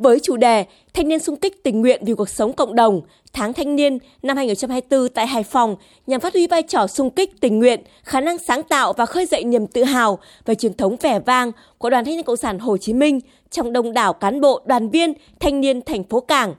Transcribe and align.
với 0.00 0.20
chủ 0.20 0.36
đề 0.36 0.64
Thanh 0.94 1.08
niên 1.08 1.18
sung 1.18 1.36
kích 1.36 1.62
tình 1.62 1.80
nguyện 1.80 2.02
vì 2.04 2.14
cuộc 2.14 2.28
sống 2.28 2.52
cộng 2.52 2.74
đồng, 2.74 3.00
tháng 3.32 3.52
thanh 3.52 3.76
niên 3.76 3.98
năm 4.22 4.36
2024 4.36 5.08
tại 5.08 5.26
Hải 5.26 5.42
Phòng 5.42 5.76
nhằm 6.06 6.20
phát 6.20 6.34
huy 6.34 6.46
vai 6.46 6.62
trò 6.62 6.86
sung 6.86 7.10
kích 7.10 7.40
tình 7.40 7.58
nguyện, 7.58 7.80
khả 8.04 8.20
năng 8.20 8.38
sáng 8.38 8.62
tạo 8.62 8.92
và 8.92 9.06
khơi 9.06 9.26
dậy 9.26 9.44
niềm 9.44 9.66
tự 9.66 9.84
hào 9.84 10.18
về 10.44 10.54
truyền 10.54 10.74
thống 10.74 10.96
vẻ 11.00 11.20
vang 11.20 11.52
của 11.78 11.90
Đoàn 11.90 12.04
Thanh 12.04 12.16
niên 12.16 12.24
Cộng 12.24 12.36
sản 12.36 12.58
Hồ 12.58 12.76
Chí 12.76 12.92
Minh 12.92 13.20
trong 13.50 13.72
đông 13.72 13.92
đảo 13.92 14.12
cán 14.12 14.40
bộ, 14.40 14.60
đoàn 14.64 14.90
viên, 14.90 15.12
thanh 15.40 15.60
niên 15.60 15.82
thành 15.82 16.04
phố 16.04 16.20
Cảng. 16.20 16.54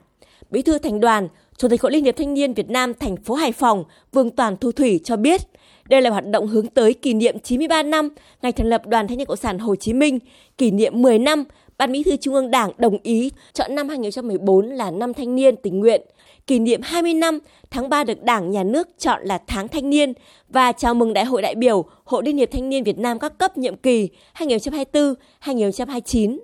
Bí 0.50 0.62
thư 0.62 0.78
thành 0.78 1.00
đoàn, 1.00 1.28
Chủ 1.62 1.68
tịch 1.68 1.82
Hội 1.82 1.92
Liên 1.92 2.04
hiệp 2.04 2.16
Thanh 2.16 2.34
niên 2.34 2.54
Việt 2.54 2.70
Nam 2.70 2.94
thành 2.94 3.16
phố 3.16 3.34
Hải 3.34 3.52
Phòng 3.52 3.84
Vương 4.12 4.30
Toàn 4.30 4.56
Thu 4.56 4.72
Thủy 4.72 5.00
cho 5.04 5.16
biết, 5.16 5.40
đây 5.88 6.02
là 6.02 6.10
hoạt 6.10 6.26
động 6.26 6.46
hướng 6.46 6.66
tới 6.66 6.94
kỷ 6.94 7.14
niệm 7.14 7.38
93 7.38 7.82
năm 7.82 8.08
ngày 8.42 8.52
thành 8.52 8.66
lập 8.66 8.86
Đoàn 8.86 9.08
Thanh 9.08 9.18
niên 9.18 9.26
Cộng 9.26 9.36
sản 9.36 9.58
Hồ 9.58 9.76
Chí 9.76 9.92
Minh, 9.92 10.18
kỷ 10.58 10.70
niệm 10.70 11.02
10 11.02 11.18
năm 11.18 11.44
Ban 11.78 11.92
Bí 11.92 12.02
thư 12.02 12.16
Trung 12.16 12.34
ương 12.34 12.50
Đảng 12.50 12.70
đồng 12.78 12.98
ý 13.02 13.30
chọn 13.52 13.74
năm 13.74 13.88
2014 13.88 14.68
là 14.68 14.90
năm 14.90 15.14
thanh 15.14 15.34
niên 15.34 15.56
tình 15.56 15.80
nguyện, 15.80 16.02
kỷ 16.46 16.58
niệm 16.58 16.80
20 16.82 17.14
năm 17.14 17.38
tháng 17.70 17.88
3 17.88 18.04
được 18.04 18.22
Đảng, 18.22 18.50
Nhà 18.50 18.62
nước 18.62 18.88
chọn 18.98 19.22
là 19.24 19.38
tháng 19.46 19.68
thanh 19.68 19.90
niên 19.90 20.12
và 20.48 20.72
chào 20.72 20.94
mừng 20.94 21.12
Đại 21.12 21.24
hội 21.24 21.42
đại 21.42 21.54
biểu 21.54 21.84
Hội 22.04 22.22
Liên 22.24 22.36
hiệp 22.36 22.50
Thanh 22.50 22.68
niên 22.68 22.84
Việt 22.84 22.98
Nam 22.98 23.18
các 23.18 23.38
cấp 23.38 23.58
nhiệm 23.58 23.76
kỳ 23.76 24.08
2024-2029. 24.38 26.38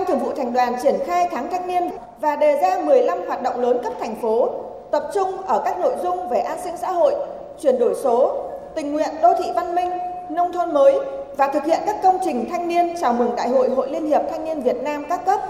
Ban 0.00 0.06
Thường 0.08 0.18
vụ 0.18 0.32
Thành 0.36 0.52
đoàn 0.52 0.74
triển 0.82 0.94
khai 1.06 1.28
tháng 1.30 1.50
thanh 1.50 1.66
niên 1.66 1.90
và 2.20 2.36
đề 2.36 2.58
ra 2.62 2.78
15 2.84 3.18
hoạt 3.26 3.42
động 3.42 3.60
lớn 3.60 3.78
cấp 3.82 3.92
thành 4.00 4.14
phố, 4.22 4.50
tập 4.90 5.10
trung 5.14 5.42
ở 5.42 5.62
các 5.64 5.78
nội 5.78 5.94
dung 6.02 6.28
về 6.28 6.40
an 6.40 6.58
sinh 6.64 6.76
xã 6.76 6.90
hội, 6.90 7.14
chuyển 7.62 7.78
đổi 7.78 7.94
số, 7.94 8.36
tình 8.74 8.92
nguyện 8.92 9.08
đô 9.22 9.34
thị 9.38 9.44
văn 9.54 9.74
minh, 9.74 9.90
nông 10.30 10.52
thôn 10.52 10.74
mới 10.74 10.98
và 11.36 11.48
thực 11.48 11.64
hiện 11.64 11.80
các 11.86 11.96
công 12.02 12.18
trình 12.24 12.48
thanh 12.50 12.68
niên 12.68 12.94
chào 13.00 13.12
mừng 13.12 13.36
Đại 13.36 13.48
hội 13.48 13.68
Hội 13.68 13.90
Liên 13.90 14.06
hiệp 14.06 14.22
Thanh 14.30 14.44
niên 14.44 14.62
Việt 14.62 14.82
Nam 14.82 15.04
các 15.08 15.26
cấp. 15.26 15.40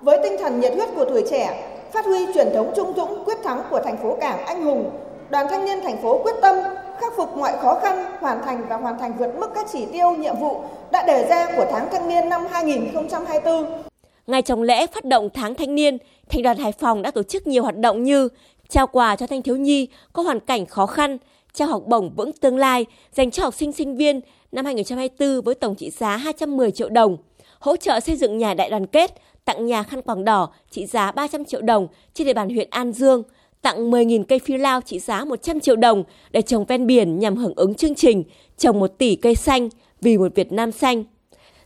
Với 0.00 0.18
tinh 0.22 0.36
thần 0.40 0.60
nhiệt 0.60 0.74
huyết 0.74 0.88
của 0.96 1.04
tuổi 1.04 1.24
trẻ, 1.30 1.70
phát 1.92 2.04
huy 2.04 2.32
truyền 2.34 2.54
thống 2.54 2.72
trung 2.76 2.92
dũng 2.96 3.24
quyết 3.24 3.38
thắng 3.44 3.62
của 3.70 3.80
thành 3.80 3.96
phố 3.96 4.16
Cảng 4.20 4.44
anh 4.44 4.64
hùng, 4.64 4.90
Đoàn 5.30 5.46
Thanh 5.50 5.64
niên 5.64 5.80
thành 5.82 6.02
phố 6.02 6.22
quyết 6.22 6.34
tâm 6.42 6.56
khắc 7.00 7.12
phục 7.16 7.36
mọi 7.36 7.52
khó 7.62 7.78
khăn, 7.82 8.04
hoàn 8.20 8.42
thành 8.42 8.66
và 8.68 8.76
hoàn 8.76 8.98
thành 8.98 9.12
vượt 9.18 9.30
mức 9.38 9.50
các 9.54 9.66
chỉ 9.72 9.86
tiêu 9.92 10.10
nhiệm 10.10 10.36
vụ 10.40 10.62
đã 10.92 11.06
đề 11.06 11.26
ra 11.28 11.56
của 11.56 11.66
tháng 11.70 11.88
thanh 11.92 12.08
niên 12.08 12.28
năm 12.28 12.46
2024. 12.50 13.82
Ngay 14.26 14.42
trong 14.42 14.62
lễ 14.62 14.86
phát 14.86 15.04
động 15.04 15.28
tháng 15.34 15.54
thanh 15.54 15.74
niên, 15.74 15.98
Thành 16.28 16.42
đoàn 16.42 16.58
Hải 16.58 16.72
Phòng 16.72 17.02
đã 17.02 17.10
tổ 17.10 17.22
chức 17.22 17.46
nhiều 17.46 17.62
hoạt 17.62 17.76
động 17.76 18.02
như 18.02 18.28
trao 18.68 18.86
quà 18.86 19.16
cho 19.16 19.26
thanh 19.26 19.42
thiếu 19.42 19.56
nhi 19.56 19.88
có 20.12 20.22
hoàn 20.22 20.40
cảnh 20.40 20.66
khó 20.66 20.86
khăn, 20.86 21.18
trao 21.52 21.68
học 21.68 21.82
bổng 21.86 22.10
vững 22.16 22.32
tương 22.32 22.56
lai 22.56 22.86
dành 23.12 23.30
cho 23.30 23.42
học 23.42 23.54
sinh 23.54 23.72
sinh 23.72 23.96
viên 23.96 24.20
năm 24.52 24.64
2024 24.64 25.44
với 25.44 25.54
tổng 25.54 25.74
trị 25.74 25.90
giá 25.90 26.16
210 26.16 26.70
triệu 26.70 26.88
đồng, 26.88 27.16
hỗ 27.58 27.76
trợ 27.76 28.00
xây 28.00 28.16
dựng 28.16 28.38
nhà 28.38 28.54
đại 28.54 28.70
đoàn 28.70 28.86
kết, 28.86 29.10
tặng 29.44 29.66
nhà 29.66 29.82
khăn 29.82 30.02
quàng 30.02 30.24
đỏ 30.24 30.48
trị 30.70 30.86
giá 30.86 31.12
300 31.12 31.44
triệu 31.44 31.60
đồng 31.62 31.88
trên 32.14 32.26
địa 32.26 32.34
bàn 32.34 32.48
huyện 32.50 32.68
An 32.70 32.92
Dương, 32.92 33.22
tặng 33.62 33.90
10.000 33.90 34.24
cây 34.24 34.38
phi 34.38 34.56
lao 34.56 34.80
trị 34.80 34.98
giá 34.98 35.24
100 35.24 35.60
triệu 35.60 35.76
đồng 35.76 36.04
để 36.30 36.42
trồng 36.42 36.64
ven 36.64 36.86
biển 36.86 37.18
nhằm 37.18 37.36
hưởng 37.36 37.54
ứng 37.56 37.74
chương 37.74 37.94
trình 37.94 38.24
trồng 38.58 38.80
1 38.80 38.98
tỷ 38.98 39.16
cây 39.16 39.34
xanh 39.34 39.68
vì 40.00 40.18
một 40.18 40.34
Việt 40.34 40.52
Nam 40.52 40.72
xanh. 40.72 41.04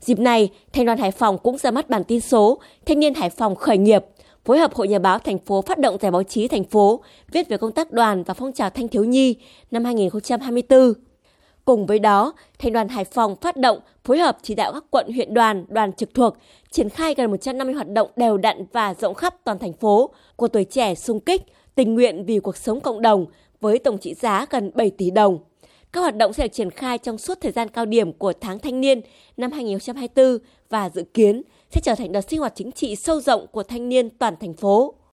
Dịp 0.00 0.18
này, 0.18 0.50
Thành 0.72 0.86
đoàn 0.86 0.98
Hải 0.98 1.10
Phòng 1.10 1.38
cũng 1.38 1.58
ra 1.58 1.70
mắt 1.70 1.90
bản 1.90 2.04
tin 2.04 2.20
số 2.20 2.58
Thanh 2.86 3.00
niên 3.00 3.14
Hải 3.14 3.30
Phòng 3.30 3.56
khởi 3.56 3.78
nghiệp, 3.78 4.04
phối 4.44 4.58
hợp 4.58 4.74
Hội 4.74 4.88
Nhà 4.88 4.98
báo 4.98 5.18
thành 5.18 5.38
phố 5.38 5.62
phát 5.62 5.78
động 5.78 5.96
giải 6.00 6.10
báo 6.10 6.22
chí 6.22 6.48
thành 6.48 6.64
phố 6.64 7.00
viết 7.32 7.48
về 7.48 7.56
công 7.56 7.72
tác 7.72 7.92
đoàn 7.92 8.22
và 8.22 8.34
phong 8.34 8.52
trào 8.52 8.70
thanh 8.70 8.88
thiếu 8.88 9.04
nhi 9.04 9.36
năm 9.70 9.84
2024. 9.84 10.92
Cùng 11.64 11.86
với 11.86 11.98
đó, 11.98 12.32
Thành 12.58 12.72
đoàn 12.72 12.88
Hải 12.88 13.04
Phòng 13.04 13.36
phát 13.36 13.56
động 13.56 13.78
phối 14.04 14.18
hợp 14.18 14.38
chỉ 14.42 14.54
đạo 14.54 14.72
các 14.72 14.84
quận 14.90 15.12
huyện 15.12 15.34
đoàn, 15.34 15.64
đoàn 15.68 15.92
trực 15.92 16.14
thuộc 16.14 16.36
triển 16.70 16.88
khai 16.88 17.14
gần 17.14 17.30
150 17.30 17.74
hoạt 17.74 17.88
động 17.88 18.10
đều 18.16 18.36
đặn 18.36 18.66
và 18.72 18.94
rộng 18.94 19.14
khắp 19.14 19.34
toàn 19.44 19.58
thành 19.58 19.72
phố 19.72 20.10
của 20.36 20.48
tuổi 20.48 20.64
trẻ 20.64 20.94
sung 20.94 21.20
kích, 21.20 21.42
tình 21.74 21.94
nguyện 21.94 22.24
vì 22.24 22.38
cuộc 22.38 22.56
sống 22.56 22.80
cộng 22.80 23.02
đồng 23.02 23.26
với 23.60 23.78
tổng 23.78 23.98
trị 23.98 24.14
giá 24.14 24.46
gần 24.50 24.70
7 24.74 24.90
tỷ 24.90 25.10
đồng. 25.10 25.38
Các 25.92 26.00
hoạt 26.00 26.16
động 26.16 26.32
sẽ 26.32 26.42
được 26.42 26.52
triển 26.52 26.70
khai 26.70 26.98
trong 26.98 27.18
suốt 27.18 27.38
thời 27.40 27.52
gian 27.52 27.68
cao 27.68 27.86
điểm 27.86 28.12
của 28.12 28.32
tháng 28.40 28.58
thanh 28.58 28.80
niên 28.80 29.00
năm 29.36 29.52
2024 29.52 30.38
và 30.70 30.90
dự 30.94 31.04
kiến 31.14 31.42
sẽ 31.70 31.80
trở 31.84 31.94
thành 31.94 32.12
đợt 32.12 32.20
sinh 32.20 32.40
hoạt 32.40 32.52
chính 32.54 32.72
trị 32.72 32.96
sâu 32.96 33.20
rộng 33.20 33.46
của 33.52 33.62
thanh 33.62 33.88
niên 33.88 34.10
toàn 34.10 34.34
thành 34.40 34.54
phố. 34.54 34.94